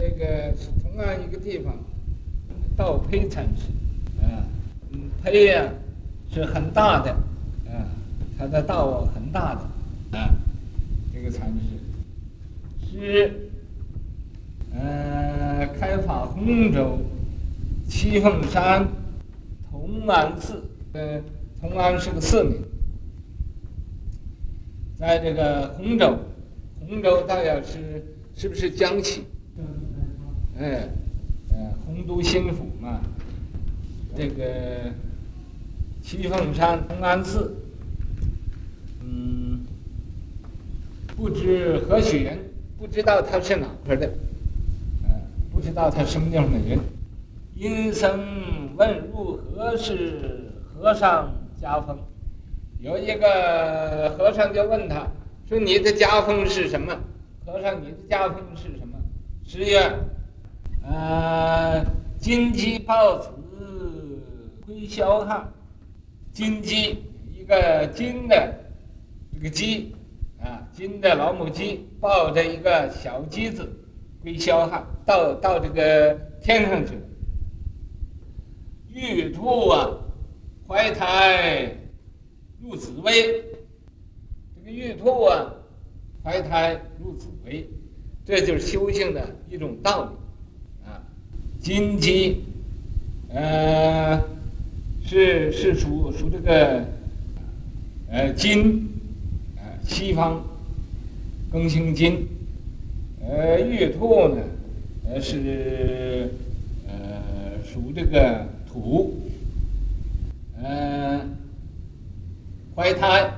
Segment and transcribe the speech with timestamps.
[0.00, 1.76] 这个是同样一个地方，
[2.74, 3.66] 道胚禅师，
[4.24, 4.48] 啊，
[4.92, 5.68] 嗯，胚呀、啊、
[6.32, 7.10] 是很大的，
[7.70, 7.84] 啊，
[8.38, 10.34] 它的道很大的，啊，
[11.12, 13.50] 这个禅师是，
[14.72, 16.98] 呃，开法洪州
[17.86, 18.88] 七凤山
[19.70, 20.62] 同安寺，
[20.94, 21.20] 呃，
[21.60, 22.56] 同安是个寺名，
[24.98, 26.18] 在这个洪州，
[26.88, 28.02] 洪州大概是
[28.34, 29.24] 是不是江西？
[30.62, 30.74] 嗯，
[31.48, 33.00] 呃，洪都新府嘛，
[34.14, 34.92] 这个
[36.02, 37.56] 七凤山同安寺，
[39.02, 39.64] 嗯，
[41.16, 42.38] 不知何许人，
[42.78, 44.06] 不知道他是哪块的，
[45.04, 45.08] 呃，
[45.50, 46.78] 不知道他什么地方的人。
[47.54, 48.20] 阴僧
[48.76, 51.98] 问入何是和尚家风，
[52.80, 55.06] 有一个和尚就问他
[55.48, 56.94] 说：“你的家风是什么？”
[57.46, 58.98] 和尚，你的家风是什么？
[59.42, 59.90] 十月。
[60.82, 61.84] 呃，
[62.18, 63.28] 金鸡抱子
[64.66, 65.52] 归霄汉，
[66.32, 68.54] 金鸡一个金的
[69.32, 69.94] 这个鸡
[70.40, 73.70] 啊，金的老母鸡抱着一个小鸡子
[74.22, 77.00] 归霄汉，到到这个天上去了。
[78.92, 79.88] 玉兔啊，
[80.66, 81.70] 怀胎
[82.60, 83.44] 入紫薇，
[84.56, 85.52] 这个玉兔啊，
[86.24, 87.68] 怀胎入紫薇，
[88.24, 90.10] 这就是修行的一种道理。
[91.60, 92.42] 金鸡，
[93.28, 94.18] 呃，
[95.04, 96.82] 是是属属这个，
[98.08, 98.88] 呃金，
[99.56, 100.42] 呃西方，
[101.52, 102.26] 更新金，
[103.20, 104.42] 呃玉兔呢，
[105.06, 106.30] 呃是，
[106.88, 109.20] 呃属这个土，
[110.62, 111.20] 呃
[112.74, 113.30] 怀胎，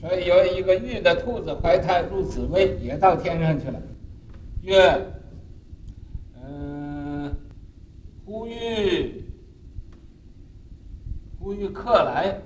[0.00, 3.80] 所以有一个玉的兔子怀胎入紫薇，也到天上去了，
[4.62, 5.00] 月。
[8.28, 9.24] 呼吁，
[11.40, 12.38] 呼吁客来，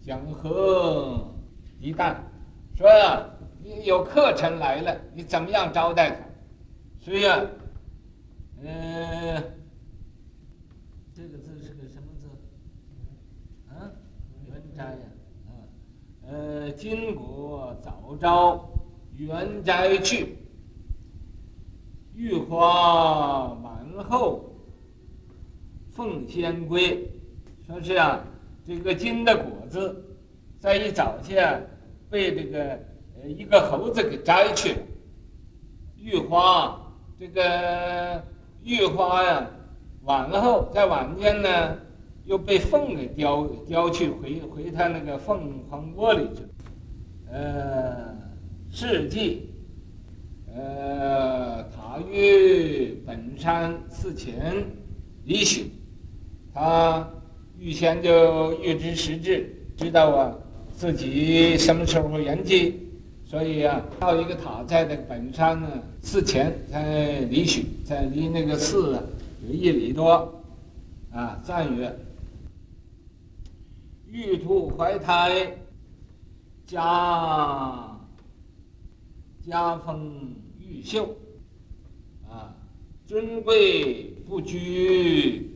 [0.00, 1.34] 讲和
[1.78, 2.16] 一旦，
[2.74, 2.88] 说，
[3.62, 6.24] 你有客臣来了，你怎么样招待他？
[6.98, 7.38] 所以啊，
[8.62, 9.44] 嗯，
[11.12, 12.26] 这个字是个什么字？
[13.68, 13.92] 啊，
[14.46, 14.98] 元斋呀，
[15.48, 15.52] 啊，
[16.26, 18.66] 呃，今国早朝
[19.14, 20.38] 元斋去。
[22.16, 24.50] 玉花满后
[25.92, 27.06] 凤仙归，
[27.66, 28.24] 说是啊，
[28.64, 30.02] 这个金的果子，
[30.58, 31.62] 在一早前
[32.08, 32.58] 被这个
[33.20, 34.78] 呃一个猴子给摘去了。
[35.98, 36.80] 玉花
[37.18, 38.24] 这个
[38.64, 39.46] 玉花呀，
[40.04, 41.76] 晚后在晚间呢，
[42.24, 46.48] 又被凤给叼叼去回回他那个凤凰窝里去了。
[47.30, 48.16] 呃，
[48.70, 49.52] 世纪。
[50.56, 54.64] 呃，塔于本山寺前
[55.26, 55.70] 离许，
[56.54, 57.06] 他
[57.58, 60.34] 预先就预知时至，知道啊
[60.74, 62.72] 自己什么时候圆寂，
[63.26, 65.68] 所以啊，到一个塔在那个本山呢
[66.00, 69.02] 寺前在离许，在离那个寺啊
[69.46, 70.42] 有一里多，
[71.12, 71.94] 啊赞曰：
[74.10, 75.54] 玉兔怀胎，
[76.66, 77.94] 家
[79.46, 80.34] 家风。
[80.68, 81.16] 玉秀，
[82.28, 82.56] 啊，
[83.06, 85.50] 尊贵不拘，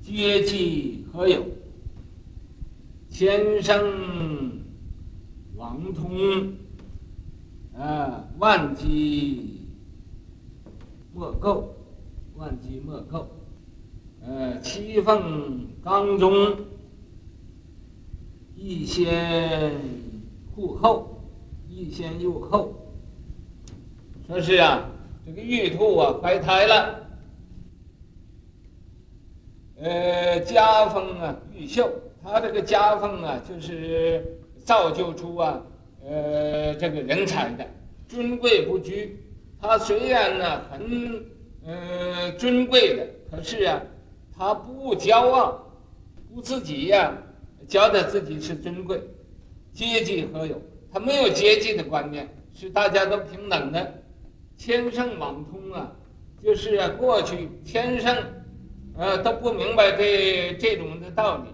[0.00, 1.44] 阶级何有？
[3.08, 4.62] 千生
[5.56, 6.54] 王通，
[7.76, 9.66] 啊，万机
[11.12, 11.74] 莫构，
[12.36, 13.26] 万机莫构，
[14.22, 16.56] 呃、七凤岗中，
[18.54, 19.74] 一先
[20.54, 21.24] 护后，
[21.68, 22.79] 一先又后。
[24.30, 24.88] 说是啊，
[25.26, 27.00] 这个玉兔啊怀胎了，
[29.80, 31.90] 呃，家风啊玉秀，
[32.22, 34.24] 他这个家风啊就是
[34.64, 35.60] 造就出啊，
[36.08, 37.66] 呃，这个人才的，
[38.06, 39.18] 尊贵不拘。
[39.60, 41.26] 他虽然呢很
[41.66, 43.82] 呃尊贵的，可是啊，
[44.38, 45.60] 他不骄傲，
[46.32, 47.18] 不自己呀、啊，
[47.66, 49.02] 觉得自己是尊贵，
[49.72, 50.62] 阶级何有？
[50.92, 53.94] 他没有阶级的观念，是大家都平等的。
[54.60, 55.90] 千圣网通啊，
[56.44, 58.14] 就是啊，过去千圣，
[58.94, 61.44] 呃，都不明白这这种的道理。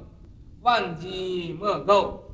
[0.62, 2.24] 万机莫构，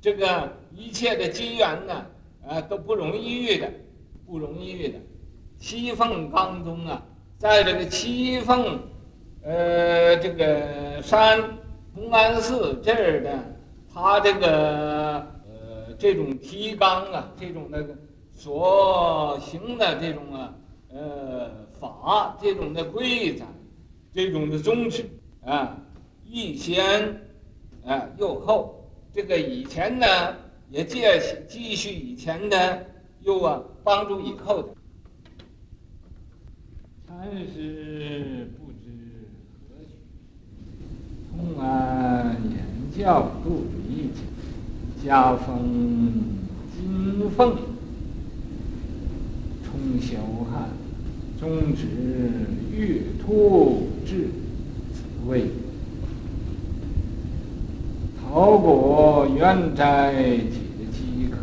[0.00, 2.06] 这个一切的机缘呢，
[2.46, 3.68] 啊，都不容易遇的，
[4.24, 5.00] 不容易遇的。
[5.58, 7.02] 七凤当中啊，
[7.36, 8.78] 在这个七凤，
[9.42, 11.42] 呃，这个山
[11.92, 13.36] 同安寺这儿的，
[13.92, 15.18] 他这个
[15.48, 17.96] 呃这种提纲啊，这种那个。
[18.40, 20.54] 所行的这种啊，
[20.88, 23.44] 呃法这种的规则，
[24.14, 25.04] 这种的宗旨
[25.44, 25.76] 啊，
[26.26, 27.20] 欲先
[27.84, 30.06] 啊又后，这个以前呢
[30.70, 31.02] 也继
[31.46, 32.86] 继续以前的，
[33.20, 34.68] 又啊帮助以后的。
[37.06, 39.28] 禅师不知
[39.68, 39.98] 何许，
[41.30, 46.38] 通安言教度理解，家风
[46.72, 47.54] 金凤。
[49.70, 50.16] 通霄
[50.50, 50.68] 汉，
[51.38, 51.86] 宗旨
[52.76, 54.28] 玉兔至
[54.92, 55.44] 紫微，
[58.20, 60.50] 桃果圆斋解
[60.90, 61.38] 饥渴，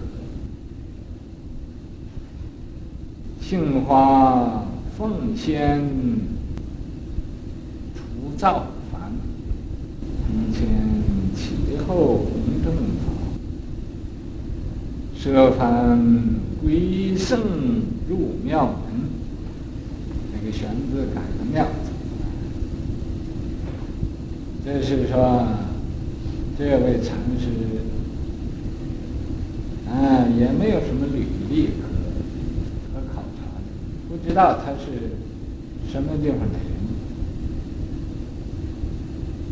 [3.39, 4.65] 杏花
[4.97, 5.81] 凤仙
[7.95, 8.01] 除
[8.37, 9.11] 躁烦，
[10.27, 10.67] 承前
[11.33, 12.31] 启后弘
[12.61, 13.05] 正法，
[15.15, 15.97] 舍凡
[16.61, 17.39] 归圣。
[18.09, 18.75] 入庙门，
[20.33, 21.91] 那个“玄”字改个“庙”字，
[24.63, 25.47] 这是说
[26.57, 27.47] 这位禅师
[29.89, 31.87] 啊，也没有什么履历可
[32.93, 33.67] 可考察的，
[34.09, 34.85] 不知道他是
[35.91, 36.59] 什么地方的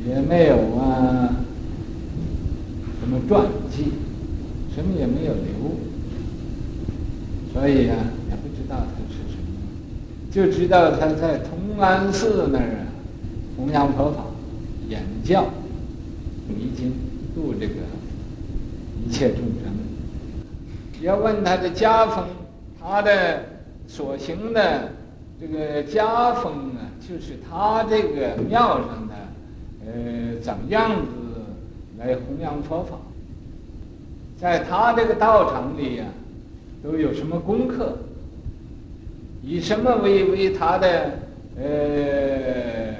[0.05, 1.37] 人，也没有啊
[2.99, 3.93] 什么传记，
[4.75, 5.77] 什么也没有留，
[7.55, 8.13] 所以呀、啊。
[10.31, 12.83] 就知道他在同安寺那儿啊，
[13.55, 14.25] 弘扬佛法、
[14.89, 15.45] 演教、
[16.49, 16.91] 弥经、
[17.33, 17.75] 度这个
[19.01, 19.73] 一切众生。
[21.01, 22.25] 要问他的家风，
[22.77, 23.45] 他的
[23.87, 24.91] 所行的
[25.39, 29.13] 这个家风啊，就是他这个庙上的
[29.85, 31.07] 呃怎么样子
[31.97, 32.97] 来弘扬佛法，
[34.37, 36.11] 在他这个道场里呀、啊，
[36.85, 37.97] 都有什么功课？
[39.41, 41.19] 以什么为为他的
[41.57, 42.95] 呃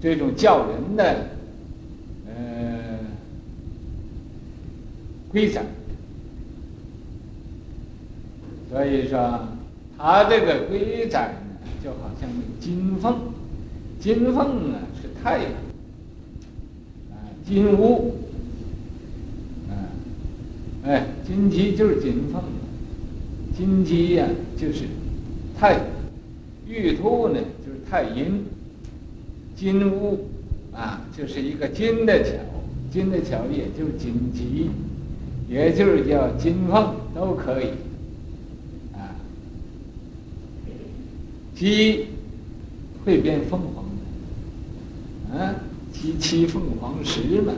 [0.00, 1.26] 这种教人的
[2.26, 2.98] 呃
[5.30, 5.60] 规则？
[8.70, 9.48] 所以说
[9.96, 11.30] 他这个规则呢，
[11.82, 13.16] 就好像那个金凤，
[13.98, 15.52] 金凤啊是太阳，
[17.12, 17.16] 啊
[17.46, 18.14] 金乌，
[19.70, 19.72] 啊
[20.84, 22.42] 哎金鸡就是金凤，
[23.58, 24.24] 金鸡呀、
[24.56, 24.84] 就是。
[25.60, 25.76] 太
[26.68, 28.44] 玉兔呢，就是太阴；
[29.56, 30.28] 金乌
[30.72, 32.30] 啊，就是一个金的巧，
[32.92, 34.70] 金的巧也就金鸡，
[35.48, 37.70] 也就是叫金凤都可以
[38.94, 39.10] 啊。
[41.56, 42.06] 鸡
[43.04, 43.84] 会变凤凰
[45.32, 45.56] 的，啊，
[45.92, 47.52] 鸡栖凤凰石嘛。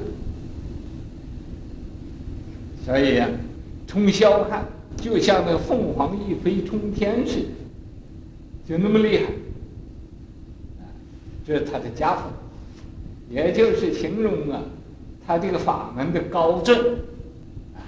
[2.86, 3.36] 所以呀、啊，
[3.86, 4.64] 通霄汉
[4.96, 7.46] 就像那凤凰一飞冲天似的。
[8.68, 9.24] 就那么厉害，
[10.78, 10.86] 啊，
[11.44, 12.24] 这是他的家风，
[13.28, 14.62] 也就是形容啊，
[15.26, 16.74] 他这个法门的高峻，
[17.74, 17.82] 啊，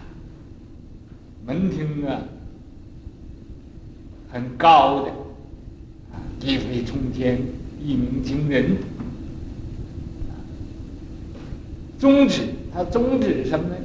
[1.47, 2.23] 门庭啊，
[4.33, 5.11] 很高的，
[6.13, 7.41] 啊，一飞冲天，
[7.81, 8.77] 一鸣惊人，
[10.31, 10.35] 啊，
[11.97, 12.43] 宗旨，
[12.75, 13.77] 他宗旨什么呢？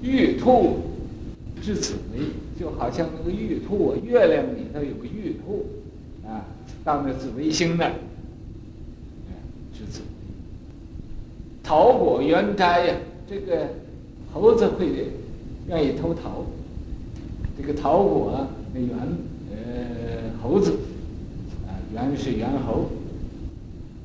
[0.00, 0.85] 玉兔
[1.66, 2.20] 至紫微，
[2.56, 5.66] 就好像那个玉兔，月亮里头有个玉兔。
[6.24, 6.46] 啊，
[6.84, 7.92] 到那紫微星那儿，
[9.76, 10.02] 是紫。
[11.64, 12.96] 桃果圆斋呀，
[13.28, 13.68] 这个
[14.32, 15.08] 猴子会
[15.66, 16.46] 愿意偷桃。
[17.58, 18.90] 这个桃果那圆，
[19.50, 20.72] 呃，猴子，
[21.66, 22.90] 啊，圆是猿猴，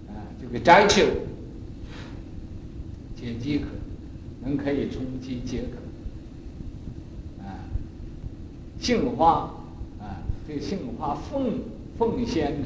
[0.10, 1.10] 啊，这个摘去了，
[3.16, 3.66] 解饥渴，
[4.44, 5.91] 能可以充饥解渴。
[8.82, 9.54] 杏花，
[10.00, 11.54] 啊，这个杏花凤。
[11.98, 12.66] 凤仙呢？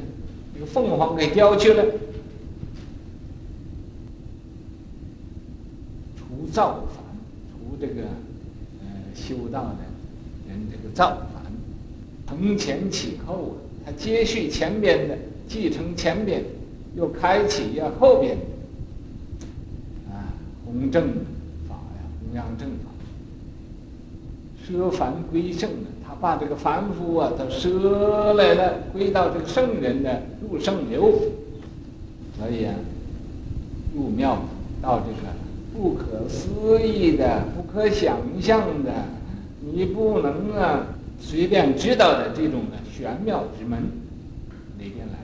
[0.54, 1.84] 这个凤凰给叼去了，
[6.16, 7.04] 除躁烦，
[7.52, 8.04] 除这个
[8.80, 9.76] 呃修道的
[10.48, 11.52] 人这个躁烦，
[12.26, 16.42] 承前启后啊，他接续前边的，继承前边，
[16.94, 18.38] 又开启呀后边，
[20.08, 20.32] 啊，
[20.64, 21.08] 弘正
[21.68, 22.88] 法呀，弘扬正法，
[24.66, 25.92] 奢凡归圣啊。
[26.06, 31.12] 他把这个凡夫啊，他舍来了，归到这个圣人的入圣流。
[32.38, 32.74] 所以啊，
[33.94, 34.38] 入庙
[34.82, 35.28] 到这个
[35.74, 38.92] 不可思议的、不可想象的，
[39.72, 40.86] 你不能啊
[41.18, 43.78] 随便知道的这种的玄妙之门
[44.78, 45.15] 里边来。